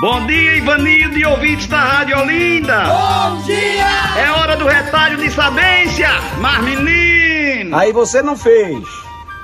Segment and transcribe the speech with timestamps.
[0.00, 2.84] Bom dia, Ivanildo e ouvintes da Rádio Olinda.
[2.84, 3.86] Bom dia!
[4.18, 6.08] É hora do retalho de sabência,
[6.40, 7.76] mas menino.
[7.76, 8.82] Aí você não fez.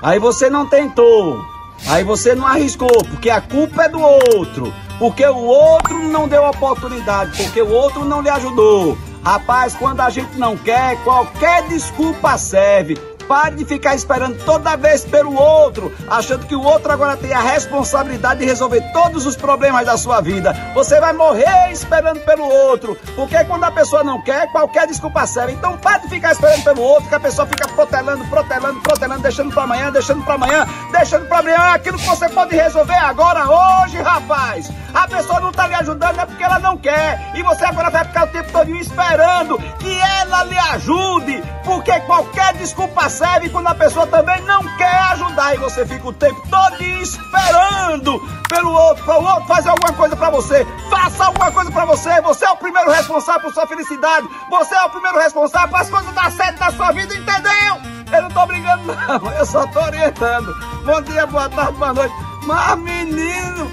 [0.03, 1.45] Aí você não tentou.
[1.87, 4.72] Aí você não arriscou, porque a culpa é do outro.
[4.98, 8.96] Porque o outro não deu oportunidade, porque o outro não lhe ajudou.
[9.22, 12.96] Rapaz, quando a gente não quer, qualquer desculpa serve.
[13.29, 17.41] Pare de ficar esperando toda vez pelo outro, achando que o outro agora tem a
[17.41, 20.55] responsabilidade de resolver todos os problemas da sua vida.
[20.75, 25.53] Você vai morrer esperando pelo outro, porque quando a pessoa não quer, qualquer desculpa serve.
[25.53, 29.53] Então pare de ficar esperando pelo outro, que a pessoa fica protelando, protelando, protelando, deixando
[29.53, 33.97] para amanhã, deixando para amanhã, deixando para amanhã aquilo que você pode resolver agora, hoje,
[34.01, 34.70] rapaz.
[34.95, 37.33] A pessoa não tá lhe ajudando é porque ela não quer.
[37.34, 42.55] E você agora vai ficar o tempo todo esperando que ela lhe ajude, porque qualquer
[42.55, 46.83] desculpa serve quando a pessoa também não quer ajudar e você fica o tempo todo
[46.83, 50.66] esperando pelo outro, para o outro fazer alguma coisa para você.
[50.91, 52.20] Faça alguma coisa para você.
[52.20, 54.28] Você é o primeiro responsável por sua felicidade.
[54.50, 57.81] Você é o primeiro responsável para as coisas dar certo na sua vida, entendeu?
[58.12, 60.55] Eu não tô brigando não, eu só tô orientando.
[60.84, 62.14] Bom dia, boa tarde, boa noite.
[62.44, 63.70] Mas menino,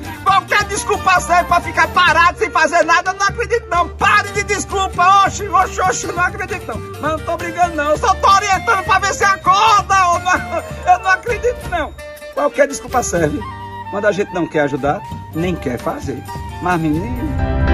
[0.83, 3.87] desculpa serve pra ficar parado sem fazer nada, eu não acredito não.
[3.89, 6.77] Pare de desculpa, oxe, oxe, oxe, não acredito não.
[6.99, 10.63] Mas não tô brigando não, só tô orientando pra ver se acorda ou não.
[10.93, 11.93] Eu não acredito não.
[12.33, 13.39] Qualquer desculpa serve.
[13.91, 14.99] Quando a gente não quer ajudar,
[15.33, 16.21] nem quer fazer.
[16.61, 17.72] Mas menino...